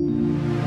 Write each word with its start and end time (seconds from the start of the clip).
you 0.00 0.59